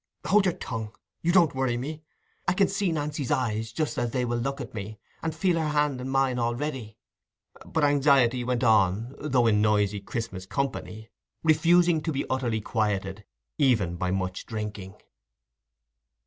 [0.25, 2.01] "Hold your tongue, and don't worry me.
[2.47, 5.67] I can see Nancy's eyes, just as they will look at me, and feel her
[5.67, 6.97] hand in mine already."
[7.67, 11.11] But Anxiety went on, though in noisy Christmas company;
[11.43, 13.25] refusing to be utterly quieted
[13.59, 14.95] even by much drinking.